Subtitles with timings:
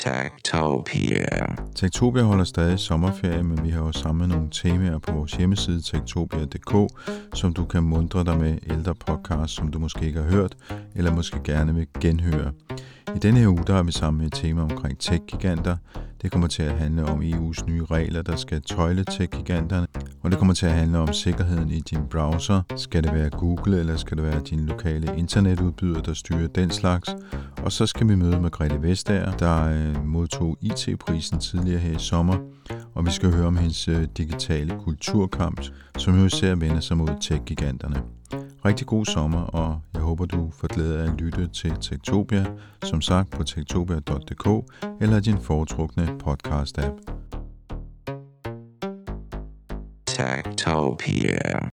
[0.00, 1.56] Tektopia.
[1.74, 7.00] Tektopia holder stadig sommerferie, men vi har jo samlet nogle temaer på vores hjemmeside tektopia.dk,
[7.34, 10.56] som du kan mundre dig med ældre podcasts, som du måske ikke har hørt,
[10.94, 12.52] eller måske gerne vil genhøre.
[13.16, 15.76] I denne her uge der har vi sammen et tema omkring tech-giganter.
[16.22, 19.86] Det kommer til at handle om EU's nye regler, der skal tøjle tech-giganterne,
[20.22, 22.62] og det kommer til at handle om sikkerheden i din browser.
[22.76, 27.16] Skal det være Google, eller skal det være din lokale internetudbyder, der styrer den slags?
[27.64, 32.36] Og så skal vi møde Margrethe Vestager, der øh, modtog IT-prisen tidligere her i sommer,
[32.94, 35.60] og vi skal høre om hendes øh, digitale kulturkamp,
[35.98, 38.02] som jo især vender sig mod tech-giganterne.
[38.64, 39.80] Rigtig god sommer, og
[40.10, 42.44] håber, du får glæde af at lytte til Tektopia,
[42.82, 44.46] som sagt på tektopia.dk
[45.00, 46.96] eller din foretrukne podcast-app.
[50.06, 51.60] Tektopia.